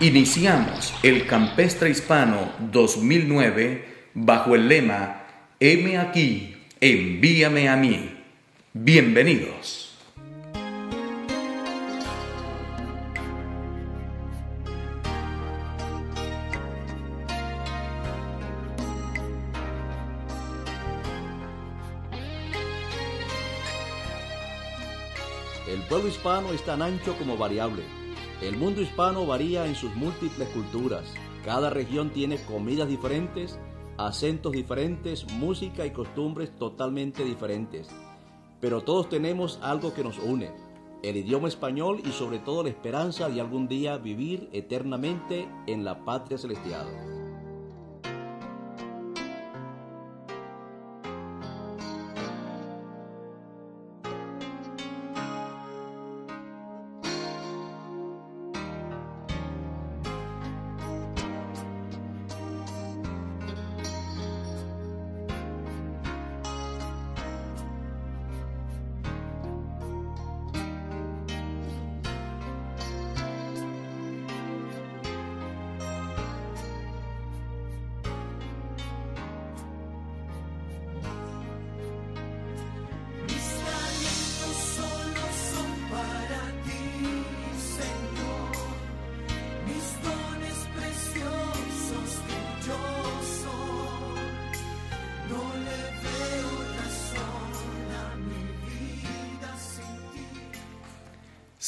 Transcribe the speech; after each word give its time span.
Iniciamos 0.00 0.94
el 1.02 1.26
Campestre 1.26 1.90
Hispano 1.90 2.52
2009 2.70 3.84
bajo 4.14 4.54
el 4.54 4.68
lema 4.68 5.24
M 5.58 5.98
aquí, 5.98 6.56
envíame 6.80 7.68
a 7.68 7.74
mí. 7.74 8.08
Bienvenidos. 8.72 9.98
El 25.66 25.80
pueblo 25.88 26.08
hispano 26.08 26.52
es 26.52 26.64
tan 26.64 26.82
ancho 26.82 27.16
como 27.18 27.36
variable. 27.36 27.97
El 28.40 28.56
mundo 28.56 28.80
hispano 28.80 29.26
varía 29.26 29.66
en 29.66 29.74
sus 29.74 29.94
múltiples 29.96 30.48
culturas. 30.50 31.12
Cada 31.44 31.70
región 31.70 32.10
tiene 32.10 32.38
comidas 32.44 32.88
diferentes, 32.88 33.58
acentos 33.96 34.52
diferentes, 34.52 35.26
música 35.32 35.84
y 35.84 35.90
costumbres 35.90 36.56
totalmente 36.56 37.24
diferentes. 37.24 37.88
Pero 38.60 38.82
todos 38.82 39.08
tenemos 39.08 39.58
algo 39.60 39.92
que 39.92 40.04
nos 40.04 40.18
une, 40.20 40.52
el 41.02 41.16
idioma 41.16 41.48
español 41.48 42.00
y 42.04 42.12
sobre 42.12 42.38
todo 42.38 42.62
la 42.62 42.68
esperanza 42.68 43.28
de 43.28 43.40
algún 43.40 43.66
día 43.66 43.98
vivir 43.98 44.48
eternamente 44.52 45.48
en 45.66 45.84
la 45.84 46.04
patria 46.04 46.38
celestial. 46.38 47.17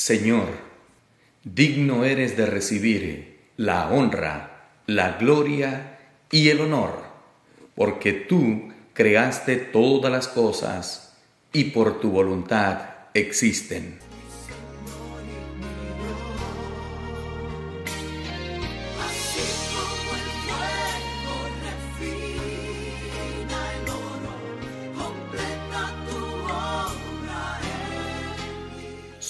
Señor, 0.00 0.48
digno 1.44 2.06
eres 2.06 2.34
de 2.34 2.46
recibir 2.46 3.50
la 3.58 3.90
honra, 3.90 4.70
la 4.86 5.18
gloria 5.18 5.98
y 6.30 6.48
el 6.48 6.62
honor, 6.62 7.02
porque 7.74 8.14
tú 8.14 8.72
creaste 8.94 9.56
todas 9.56 10.10
las 10.10 10.26
cosas 10.26 11.18
y 11.52 11.64
por 11.64 12.00
tu 12.00 12.12
voluntad 12.12 12.78
existen. 13.12 13.98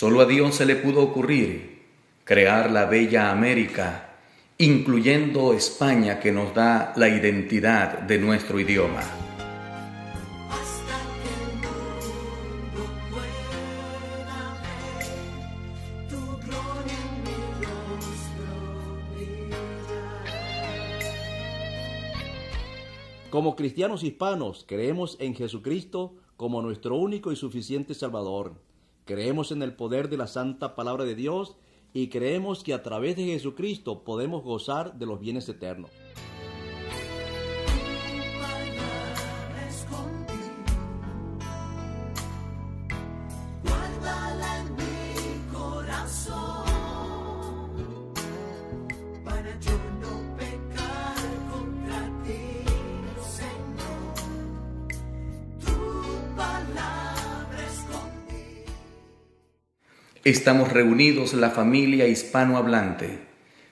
Solo 0.00 0.22
a 0.22 0.24
Dios 0.24 0.54
se 0.54 0.64
le 0.64 0.76
pudo 0.76 1.02
ocurrir 1.02 1.82
crear 2.24 2.70
la 2.70 2.86
bella 2.86 3.30
América, 3.30 4.16
incluyendo 4.56 5.52
España 5.52 6.20
que 6.20 6.32
nos 6.32 6.54
da 6.54 6.94
la 6.96 7.10
identidad 7.10 7.98
de 7.98 8.18
nuestro 8.18 8.58
idioma. 8.58 9.02
Hasta 10.48 10.96
que 11.20 11.28
el 11.36 11.52
mundo 11.68 12.80
pueda 13.10 14.56
ver 14.96 15.18
tu 16.08 16.20
gloria 16.48 17.00
en 17.04 17.20
mi 17.22 17.36
rostro 17.66 18.48
brillar. 19.14 19.60
Como 23.28 23.54
cristianos 23.54 24.02
hispanos, 24.02 24.64
creemos 24.66 25.18
en 25.20 25.34
Jesucristo 25.34 26.14
como 26.38 26.62
nuestro 26.62 26.96
único 26.96 27.32
y 27.32 27.36
suficiente 27.36 27.92
Salvador. 27.92 28.69
Creemos 29.10 29.50
en 29.50 29.60
el 29.64 29.72
poder 29.72 30.08
de 30.08 30.16
la 30.16 30.28
santa 30.28 30.76
palabra 30.76 31.04
de 31.04 31.16
Dios 31.16 31.56
y 31.92 32.10
creemos 32.10 32.62
que 32.62 32.74
a 32.74 32.84
través 32.84 33.16
de 33.16 33.24
Jesucristo 33.24 34.04
podemos 34.04 34.44
gozar 34.44 35.00
de 35.00 35.06
los 35.06 35.18
bienes 35.18 35.48
eternos. 35.48 35.90
Estamos 60.24 60.70
reunidos 60.70 61.32
la 61.32 61.48
familia 61.48 62.06
hispanohablante, 62.06 63.20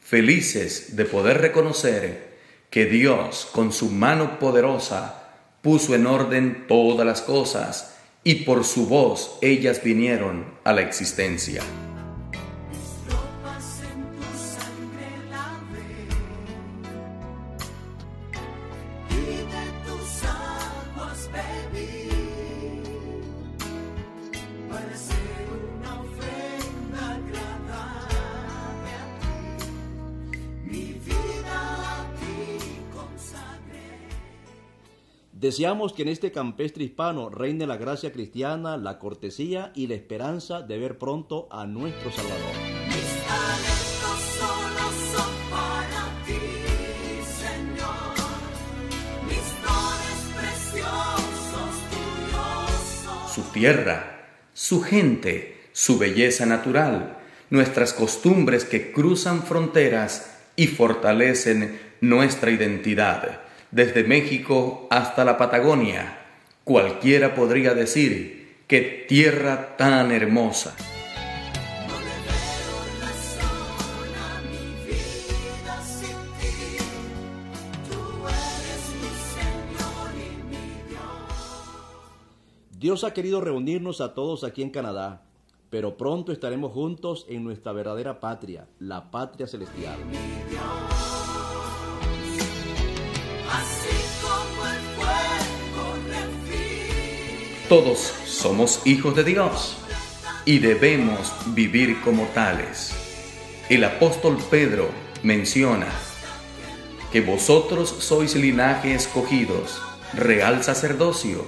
felices 0.00 0.96
de 0.96 1.04
poder 1.04 1.40
reconocer 1.40 2.32
que 2.68 2.86
Dios 2.86 3.48
con 3.52 3.72
su 3.72 3.90
mano 3.90 4.40
poderosa 4.40 5.22
puso 5.62 5.94
en 5.94 6.04
orden 6.06 6.64
todas 6.66 7.06
las 7.06 7.22
cosas 7.22 7.96
y 8.24 8.36
por 8.46 8.64
su 8.64 8.88
voz 8.88 9.38
ellas 9.40 9.84
vinieron 9.84 10.44
a 10.64 10.72
la 10.72 10.82
existencia. 10.82 11.62
Deseamos 35.42 35.92
que 35.92 36.02
en 36.02 36.08
este 36.08 36.30
campestre 36.30 36.84
hispano 36.84 37.28
reine 37.28 37.66
la 37.66 37.76
gracia 37.76 38.12
cristiana, 38.12 38.76
la 38.76 39.00
cortesía 39.00 39.72
y 39.74 39.88
la 39.88 39.94
esperanza 39.96 40.62
de 40.62 40.78
ver 40.78 40.98
pronto 40.98 41.48
a 41.50 41.66
nuestro 41.66 42.12
Salvador. 42.12 42.38
Mis 42.86 43.02
su 53.34 53.42
tierra, 53.52 54.28
su 54.54 54.80
gente, 54.80 55.60
su 55.72 55.98
belleza 55.98 56.46
natural, 56.46 57.18
nuestras 57.50 57.92
costumbres 57.92 58.64
que 58.64 58.92
cruzan 58.92 59.42
fronteras 59.42 60.38
y 60.54 60.68
fortalecen 60.68 61.80
nuestra 62.00 62.52
identidad. 62.52 63.51
Desde 63.72 64.04
México 64.04 64.86
hasta 64.90 65.24
la 65.24 65.38
Patagonia, 65.38 66.18
cualquiera 66.62 67.34
podría 67.34 67.72
decir 67.72 68.64
que 68.66 69.06
tierra 69.08 69.78
tan 69.78 70.12
hermosa. 70.12 70.76
Dios 82.78 83.04
ha 83.04 83.14
querido 83.14 83.40
reunirnos 83.40 84.02
a 84.02 84.12
todos 84.12 84.44
aquí 84.44 84.60
en 84.60 84.68
Canadá, 84.68 85.22
pero 85.70 85.96
pronto 85.96 86.30
estaremos 86.30 86.72
juntos 86.72 87.24
en 87.30 87.42
nuestra 87.42 87.72
verdadera 87.72 88.20
patria, 88.20 88.66
la 88.78 89.10
patria 89.10 89.46
celestial. 89.46 89.96
Todos 97.72 98.12
somos 98.26 98.82
hijos 98.84 99.16
de 99.16 99.24
Dios 99.24 99.78
y 100.44 100.58
debemos 100.58 101.32
vivir 101.54 102.02
como 102.02 102.24
tales. 102.34 102.92
El 103.70 103.82
apóstol 103.84 104.36
Pedro 104.50 104.90
menciona 105.22 105.86
que 107.10 107.22
vosotros 107.22 107.88
sois 107.88 108.34
linaje 108.34 108.94
escogidos, 108.94 109.80
real 110.12 110.62
sacerdocio, 110.62 111.46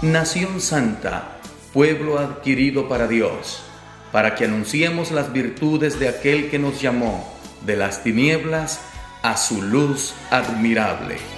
nación 0.00 0.62
santa, 0.62 1.42
pueblo 1.74 2.18
adquirido 2.18 2.88
para 2.88 3.06
Dios, 3.06 3.60
para 4.12 4.34
que 4.34 4.46
anunciemos 4.46 5.10
las 5.10 5.30
virtudes 5.34 6.00
de 6.00 6.08
aquel 6.08 6.48
que 6.48 6.58
nos 6.58 6.80
llamó 6.80 7.30
de 7.66 7.76
las 7.76 8.02
tinieblas 8.02 8.80
a 9.20 9.36
su 9.36 9.60
luz 9.60 10.14
admirable. 10.30 11.35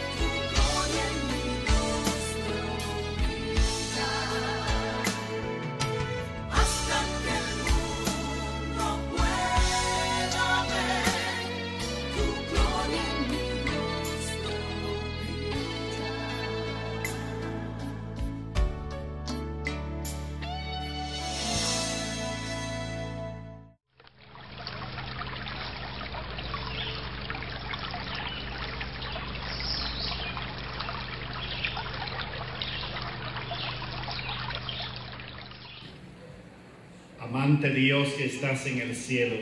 Amante 37.28 37.68
Dios 37.74 38.08
que 38.14 38.24
estás 38.24 38.66
en 38.66 38.80
el 38.80 38.96
cielo, 38.96 39.34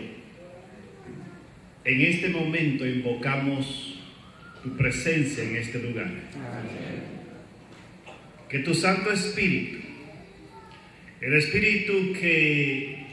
en 1.84 2.00
este 2.00 2.30
momento 2.30 2.84
invocamos 2.84 4.00
tu 4.64 4.76
presencia 4.76 5.44
en 5.44 5.54
este 5.54 5.78
lugar. 5.78 6.10
Que 8.48 8.58
tu 8.58 8.74
Santo 8.74 9.12
Espíritu, 9.12 9.86
el 11.20 11.34
Espíritu 11.34 12.12
que 12.18 13.06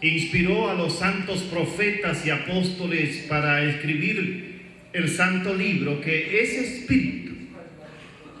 inspiró 0.00 0.70
a 0.70 0.74
los 0.74 0.98
santos 0.98 1.42
profetas 1.42 2.24
y 2.24 2.30
apóstoles 2.30 3.26
para 3.28 3.62
escribir 3.68 4.62
el 4.94 5.10
santo 5.10 5.54
libro, 5.54 6.00
que 6.00 6.40
ese 6.40 6.78
Espíritu 6.78 7.34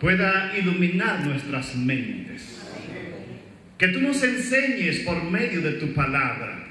pueda 0.00 0.54
iluminar 0.58 1.26
nuestras 1.26 1.76
mentes 1.76 2.65
que 3.78 3.88
tú 3.88 4.00
nos 4.00 4.22
enseñes 4.22 5.00
por 5.00 5.22
medio 5.24 5.60
de 5.60 5.72
tu 5.72 5.92
palabra. 5.92 6.64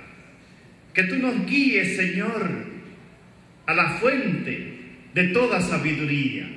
Que 0.94 1.04
tú 1.04 1.18
nos 1.18 1.46
guíes, 1.46 1.98
Señor, 1.98 2.50
a 3.66 3.74
la 3.74 3.90
fuente 4.00 4.76
de 5.14 5.24
toda 5.26 5.62
sabiduría. 5.62 6.48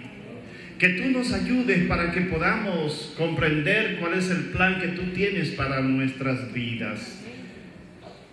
Que 0.79 0.91
tú 0.91 1.11
nos 1.11 1.33
ayudes 1.33 1.87
para 1.87 2.13
que 2.13 2.23
podamos 2.23 3.15
comprender 3.19 3.99
cuál 3.99 4.15
es 4.15 4.31
el 4.31 4.45
plan 4.51 4.81
que 4.81 4.89
tú 4.89 5.03
tienes 5.13 5.51
para 5.51 5.81
nuestras 5.81 6.53
vidas. 6.53 7.25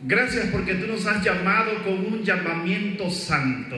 Gracias 0.03 0.47
porque 0.51 0.75
tú 0.75 0.87
nos 0.87 1.05
has 1.07 1.23
llamado 1.23 1.83
con 1.83 1.93
un 1.93 2.23
llamamiento 2.23 3.09
santo. 3.09 3.77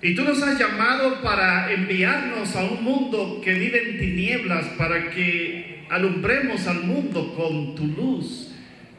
Y 0.00 0.14
tú 0.14 0.24
nos 0.24 0.42
has 0.42 0.58
llamado 0.58 1.20
para 1.20 1.72
enviarnos 1.72 2.54
a 2.56 2.64
un 2.64 2.82
mundo 2.82 3.40
que 3.42 3.54
vive 3.54 3.90
en 3.90 3.98
tinieblas, 3.98 4.66
para 4.78 5.10
que 5.10 5.71
alumbremos 5.92 6.66
al 6.66 6.84
mundo 6.84 7.34
con 7.34 7.74
tu 7.74 7.86
luz, 7.86 8.50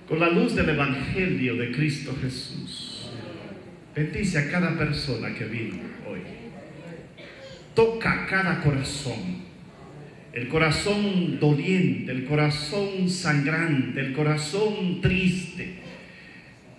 con 0.07 0.19
la 0.19 0.29
luz 0.29 0.53
del 0.53 0.69
Evangelio 0.69 1.55
de 1.55 1.71
Cristo 1.71 2.15
Jesús. 2.21 3.09
Bendice 3.95 4.37
a 4.37 4.51
cada 4.51 4.77
persona 4.77 5.33
que 5.33 5.45
vino 5.45 5.77
hoy. 6.07 6.19
Toca 7.73 8.27
cada 8.27 8.61
corazón. 8.61 9.41
El 10.33 10.47
corazón 10.47 11.39
doliente, 11.39 12.11
el 12.11 12.25
corazón 12.25 13.09
sangrante, 13.09 13.99
el 13.99 14.13
corazón 14.13 15.01
triste. 15.01 15.79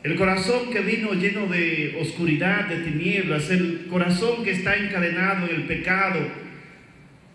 El 0.04 0.14
corazón 0.14 0.70
que 0.70 0.80
vino 0.80 1.12
lleno 1.14 1.46
de 1.46 1.98
oscuridad, 2.00 2.68
de 2.68 2.84
tinieblas, 2.88 3.50
el 3.50 3.86
corazón 3.90 4.44
que 4.44 4.52
está 4.52 4.76
encadenado 4.76 5.48
en 5.48 5.56
el 5.56 5.62
pecado, 5.64 6.43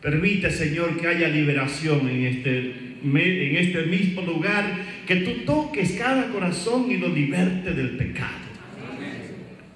Permite, 0.01 0.49
Señor, 0.49 0.97
que 0.97 1.07
haya 1.07 1.27
liberación 1.27 2.07
en 2.09 2.25
este, 2.25 2.59
en 3.03 3.55
este 3.57 3.83
mismo 3.83 4.21
lugar, 4.21 4.65
que 5.05 5.17
tú 5.17 5.31
toques 5.45 5.93
cada 5.93 6.29
corazón 6.29 6.89
y 6.89 6.97
lo 6.97 7.09
liberte 7.09 7.73
del 7.73 7.91
pecado. 7.97 8.47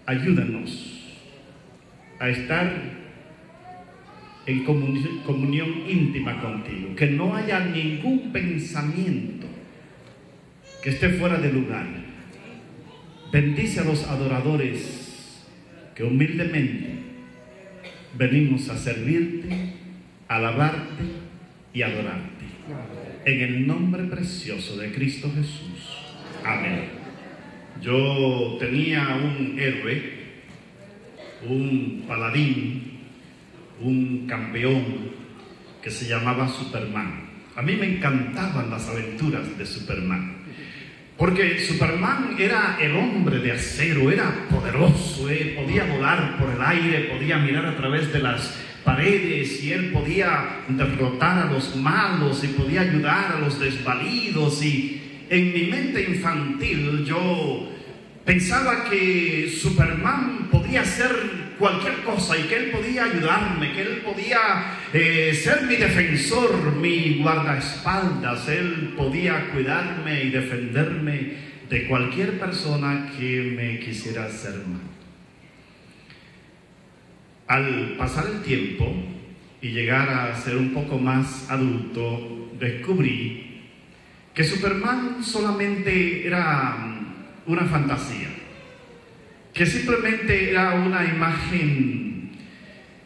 Ayúdanos 0.05 1.15
a 2.19 2.29
estar 2.29 2.71
en 4.45 4.65
comuni- 4.65 5.23
comunión 5.25 5.83
íntima 5.89 6.41
contigo, 6.41 6.95
que 6.95 7.07
no 7.07 7.35
haya 7.35 7.59
ningún 7.65 8.31
pensamiento 8.31 9.47
que 10.81 10.89
esté 10.89 11.09
fuera 11.09 11.37
de 11.37 11.51
lugar. 11.51 11.85
Bendice 13.31 13.79
a 13.79 13.83
los 13.85 14.03
adoradores 14.07 15.45
que 15.95 16.03
humildemente 16.03 16.89
venimos 18.17 18.69
a 18.69 18.77
servirte 18.77 19.73
alabarte 20.35 21.03
y 21.73 21.81
adorarte. 21.81 22.45
En 23.25 23.41
el 23.41 23.67
nombre 23.67 24.03
precioso 24.03 24.77
de 24.77 24.91
Cristo 24.91 25.31
Jesús. 25.33 25.97
Amén. 26.43 26.89
Yo 27.81 28.57
tenía 28.59 29.15
un 29.15 29.57
héroe, 29.59 30.13
un 31.47 32.05
paladín, 32.07 32.99
un 33.81 34.27
campeón 34.27 34.83
que 35.81 35.89
se 35.89 36.07
llamaba 36.07 36.47
Superman. 36.47 37.29
A 37.55 37.61
mí 37.61 37.75
me 37.75 37.97
encantaban 37.97 38.69
las 38.69 38.87
aventuras 38.87 39.57
de 39.57 39.65
Superman. 39.65 40.37
Porque 41.17 41.59
Superman 41.59 42.35
era 42.39 42.77
el 42.81 42.95
hombre 42.95 43.39
de 43.39 43.51
acero, 43.51 44.11
era 44.11 44.47
poderoso, 44.49 45.29
eh, 45.29 45.55
podía 45.55 45.85
volar 45.85 46.37
por 46.37 46.49
el 46.49 46.61
aire, 46.61 47.11
podía 47.13 47.37
mirar 47.37 47.65
a 47.65 47.77
través 47.77 48.11
de 48.11 48.19
las 48.19 48.62
paredes 48.83 49.63
y 49.63 49.71
él 49.71 49.91
podía 49.91 50.63
derrotar 50.67 51.47
a 51.47 51.51
los 51.51 51.75
malos 51.75 52.43
y 52.43 52.47
podía 52.47 52.81
ayudar 52.81 53.33
a 53.35 53.39
los 53.39 53.59
desvalidos 53.59 54.63
y 54.63 55.01
en 55.29 55.53
mi 55.53 55.63
mente 55.63 56.03
infantil 56.03 57.05
yo 57.05 57.69
pensaba 58.25 58.85
que 58.89 59.49
Superman 59.49 60.49
podía 60.51 60.81
hacer 60.81 61.11
cualquier 61.57 62.03
cosa 62.03 62.37
y 62.37 62.43
que 62.43 62.55
él 62.55 62.71
podía 62.71 63.05
ayudarme, 63.05 63.73
que 63.73 63.81
él 63.81 64.01
podía 64.03 64.39
eh, 64.93 65.33
ser 65.33 65.63
mi 65.63 65.75
defensor, 65.75 66.75
mi 66.75 67.19
guardaespaldas, 67.21 68.47
él 68.49 68.93
podía 68.97 69.49
cuidarme 69.51 70.23
y 70.23 70.29
defenderme 70.29 71.33
de 71.69 71.87
cualquier 71.87 72.39
persona 72.39 73.11
que 73.17 73.53
me 73.55 73.79
quisiera 73.79 74.25
hacer 74.25 74.55
mal. 74.67 74.92
Al 77.47 77.95
pasar 77.97 78.25
el 78.27 78.41
tiempo 78.41 78.93
y 79.61 79.69
llegar 79.69 80.09
a 80.09 80.35
ser 80.37 80.57
un 80.57 80.73
poco 80.73 80.97
más 80.97 81.49
adulto, 81.49 82.51
descubrí 82.59 83.61
que 84.33 84.43
Superman 84.43 85.23
solamente 85.23 86.25
era 86.25 86.75
mm, 86.77 87.51
una 87.51 87.65
fantasía, 87.65 88.29
que 89.53 89.65
simplemente 89.65 90.49
era 90.49 90.73
una 90.75 91.03
imagen 91.05 92.31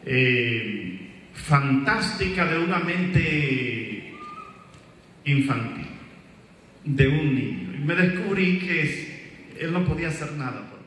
eh, 0.06 1.00
fantástica 1.34 2.46
de 2.46 2.58
una 2.58 2.78
mente 2.78 4.14
infantil, 5.24 5.86
de 6.84 7.08
un 7.08 7.34
niño. 7.34 7.74
Y 7.76 7.84
me 7.84 7.94
descubrí 7.94 8.58
que 8.60 9.18
él 9.60 9.72
no 9.72 9.84
podía 9.84 10.08
hacer 10.08 10.32
nada 10.32 10.77